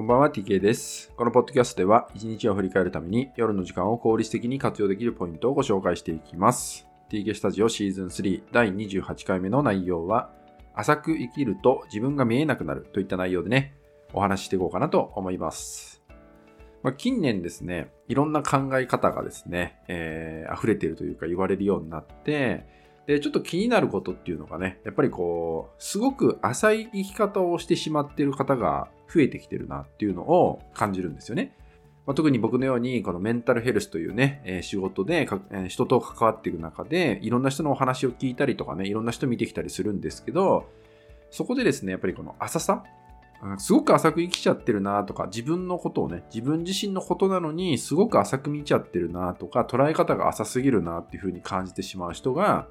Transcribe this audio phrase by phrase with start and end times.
[0.00, 1.12] こんばんは TK です。
[1.14, 6.88] このポッドキャストでは一日を振り返るために夜の時間を効率的に活用できるポイントをご紹介していきます。
[7.10, 10.30] TK スタジオシーズン3第28回目の内容は
[10.74, 13.74] 浅く生きると自分が見えなくなるといった内容でね、
[14.14, 16.02] お話ししていこうかなと思います。
[16.82, 22.66] まあ、近年ですね、いろんな考え方がですね、えー溢れているというか言われるようになって、
[23.10, 31.56] で、ちょっと気になることっていうのがね、やっぱりこう、すごく浅い生き方をしてしまってる方が増えてきてるなっていうのを感じるんですよね。
[32.06, 40.70] まあ、特に僕のように、このメンタルヘルスというね、えー仕事でか、えー人と関わっていく中で、いろんな人のお話を聞いたりとかね、いろんな人見てきたりするんですけど、
[41.32, 42.84] そこでですね、やっぱりこの浅さ、
[43.58, 52.68] すごく浅く生きちゃってるなとか、自分のことをね、自分自身のことなのに、すごく浅く見ちゃってるなとか、捉え方が浅すぎるなっていうふうに感じてしまう人が、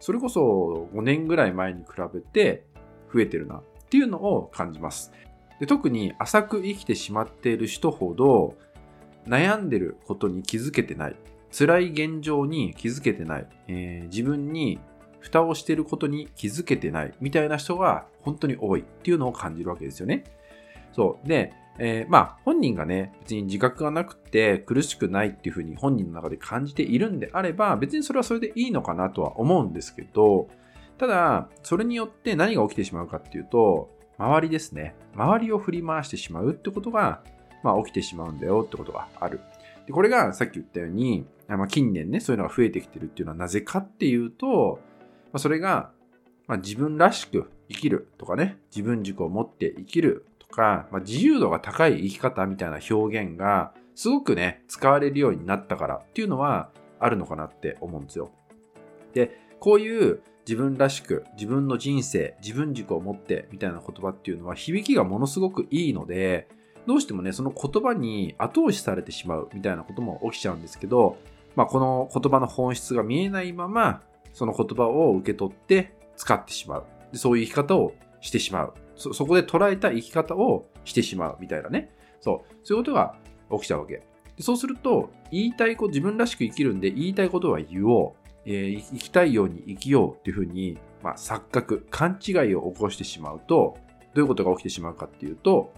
[0.00, 2.64] それこそ5年ぐらい前に比べて
[3.12, 5.12] 増えてるなっていうのを感じます。
[5.60, 8.54] で特に浅く生きてしまっている人ほど
[9.26, 11.16] 悩んでることに気づけてない
[11.56, 14.78] 辛い現状に気づけてない、えー自分に
[15.20, 20.22] 蓋をしていることに気づけてないみたいな人が本当に多いっていうのを感じるわけですよね。
[20.92, 21.28] そう。
[21.28, 30.48] で、えーまあ本人がね、別に自覚がなくて苦しくないっていうふうに本人の中で感じているんであれば、別にそれはそれでいいのかなとは思うんですけど、
[30.98, 34.94] ただ、それによって何が起きてしまうかっていうと、周りですね。
[35.14, 37.22] 周りを振り回してしまうってことが、
[37.62, 39.40] まあ起きてしまうんだよってことがある。
[39.86, 44.80] でこれがさっき言ったように、まあ、近年ね、そういうのが増えてきてるっていうのはなぜかっていうと、
[45.32, 45.90] まあ、それが、
[46.48, 58.30] まあ、自分らしく生きるとかね、自分軸を持って生きるとか、まあ、自由度が高い生き方みたいな表現がすごくね、使われるようになったからっていうのはあるのかなって思うんですよ。
[59.12, 66.46] で、こういう自分らしく、自分の人生、自分軸を持ってみたいな言葉っていうのは響きがものすごくいいので、
[66.86, 71.16] どうしてもね、その言葉に後押しされてしまうみたいなことも起きちゃうんですけど、
[71.56, 76.84] まあ、この言葉の本質が見えないまま、その言葉を受け取って使ってしまう。
[77.12, 78.74] でそういう生き方をしてしまう。
[78.96, 81.90] そ、こで捉えた生き方をしてしまうみたいなね。
[82.20, 82.54] そう。
[82.64, 83.14] そういうことが
[83.52, 83.94] 起きちゃうわけ。
[84.36, 88.26] でそうすると、言いたいこと、自分らしく生きるんで言いたいことは言おう。
[88.46, 93.76] えー生きたいように生きようっていうふうに、まあ、錯覚、勘違いを起こしてしまうと、
[94.14, 95.72] どういうことが起きてしまうかっていうと、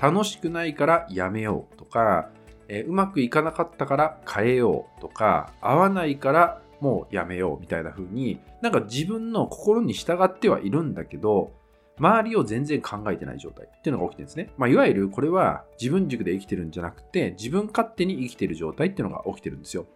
[0.00, 2.30] 楽しくないからやめようとか、
[2.68, 11.52] えーうまくいかなかったから変えようとか、合わないからもうやめようみたいな風に、なんか自分の心に従ってはいるんだけど、
[11.98, 14.50] 周りを全然考えてない状態っていうのが起きてるんですね。
[14.56, 19.86] まあ、いわゆるこれは自分軸で生きてるんじゃなくて、自分勝手に生きてる状態っていうのが起きてるんですよ。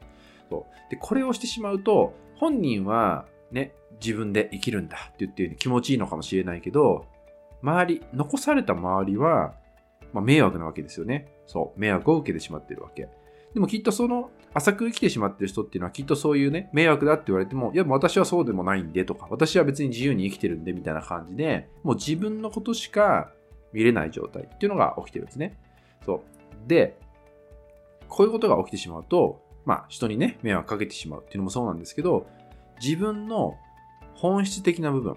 [0.51, 7.07] そうでこれをしてしまうと、本人はね、自分で生きるんだって言って気持ちいいのかもしれないけど、
[7.63, 9.55] 周り、残された周りは、
[10.13, 11.33] まあ、迷惑なわけですよね。
[11.47, 13.09] そう、迷惑を受けてしまってるわけ。
[13.55, 23.31] でもきっとその浅く生きてしまってる人っていうのはきっとそういうね、迷惑だって言われても、いや、私はそうでもないんでとか、私は別に自由に生きてるんでみたいな感じで、もう自分のことしか
[23.73, 25.59] 見れない状態っていうのが起きてるんですね。
[26.05, 26.69] そう。
[26.69, 26.99] で、
[28.09, 32.27] こういうことが起きてしまうと、まあ人にね、迷惑かけてしまうっていうのもそうなんですけど、
[32.83, 33.57] 自分の
[34.15, 35.17] 本質的な部分、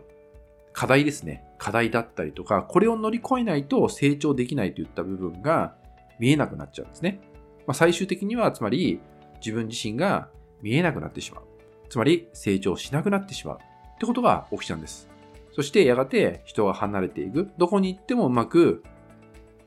[0.72, 1.46] 課題ですね。
[1.58, 5.76] 課題だったりとか、これを乗り越えないと成長できないといった部分が
[6.20, 7.20] 見えなくなっちゃうんですね。
[7.68, 9.00] まあ、最終的には、つまり
[9.40, 10.30] 自分自身が
[10.62, 11.44] 見えなくなってしまう。
[11.90, 13.58] つまり成長しなくなってしまう。
[13.58, 15.10] ってことが起きちゃうんです。
[15.54, 17.50] そしてやがて人が離れていく。
[17.58, 18.84] どこに行ってもうまく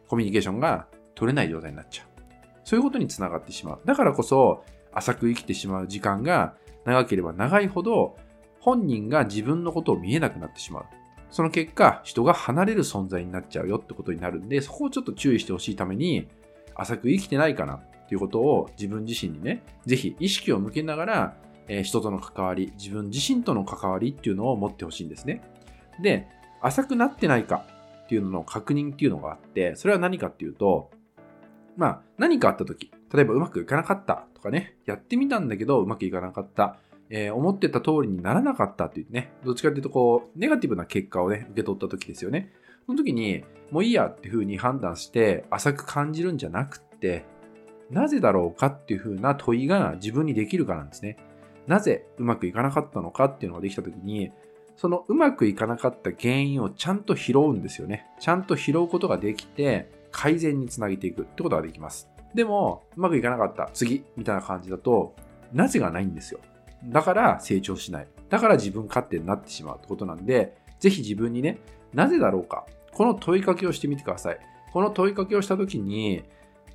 [0.07, 2.07] コミュニケーションが取れない状態になっちゃう。
[2.65, 3.81] そういうことにつながってしまう。
[3.85, 6.55] だからこそ浅く生きてしまう時間が
[6.85, 8.17] 長ければ長いほど
[8.61, 10.85] 本人が自分のことを見えなくなってしまう。
[11.31, 16.29] その結果、人が離れる存在になっちゃうよってことになるんで、そこをちょっと注意してほしいために、
[16.79, 25.43] 浅く生きてないかなっていうことを自分自身にね、ぜひ意識を向けながら、えー人との関わり、自分自身との関わりっていうのを持ってほしいんですね。
[26.01, 26.27] で、
[26.63, 27.67] 浅くなってないか
[28.05, 30.91] っていうのの確認っていうのがあって、それは何かっていうと、
[31.77, 36.79] まあ、何かあった時、例えばうまくいかなかったとかね、やってみたんだけどうまくいかなかった、
[37.11, 42.53] えー思ってた通りにならなかったっていうね、どっちかっていうとこう、ネガティブな結果をね、受け取った時ですよね。
[42.89, 47.27] その時に、もういいやっていう風に判断して、浅く感じるんじゃなくって、
[47.91, 51.19] なぜだろうかっていう風な問いが自分にできるかなんですね。
[51.67, 54.33] なぜうまくいかなかったのかっていうのができた時に、
[54.75, 58.07] そのうまくいかなかった原因をちゃんと拾うんですよね。
[58.21, 62.09] ちゃんと拾うことができて、改善につなげていくってことができます。
[62.35, 65.15] でも、うまくいかなかった、次、みたいな感じだと、
[65.53, 66.41] なぜがないんですよ。
[66.87, 68.09] だから成長しない。
[68.31, 71.59] だから自分勝手になってしまうってことなんで、ぜひ自分にね、
[71.93, 72.65] なぜだろうか。
[72.93, 74.39] この問いかけをしてみてください。
[74.73, 76.25] この問いかけをした時に、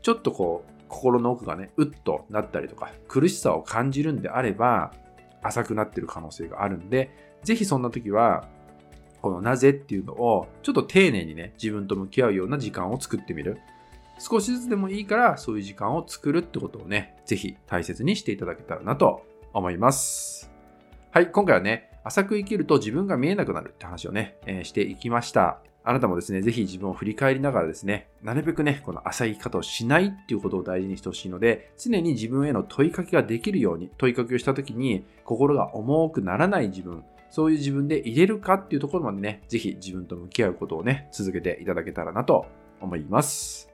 [0.01, 4.93] ちょっとこう、心の奥がね、うっとなったりとか、苦しさを感じるんであれば、
[5.41, 7.09] 浅くなってる可能性があるんで、
[7.43, 8.47] ぜひそんな時は、
[9.21, 13.59] このなぜっていうのを、ちょっと丁寧にね、自分と向き合うような時間を作ってみる。
[14.19, 20.51] 少しずつでもいいから、そういう時間を作るってことをね、ぜひ大切にしていただけたらなと思います。
[21.11, 25.61] はい、今回はね、浅く生きると自分が見えなくなるって話をね、えー、していきました。
[25.85, 42.45] あなたもですね、ぜひ自分を振り返りながらですね、なるべくね、この浅い生き方をしないっていうことを大事にしてほしいので、常に自分への問いかけができるように、問いかけをした時に心が重くならない自分、そういう自分で入れるかっていうところまでね、ぜひ自分と向き合うことをね、続けていただけたらなと
[42.79, 43.69] 思います。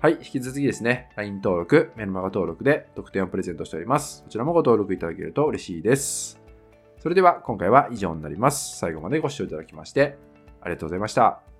[0.00, 4.22] はい、引き続きですね、LINE 登録、メルマガ登録で特典をプレゼントしております。
[4.24, 6.40] こちらもご登録いただけると嬉しいです。
[6.98, 8.78] それでは今回は以上になります。
[8.78, 10.27] 最後までご視聴いただきまして
[10.60, 11.57] ありがとうございました。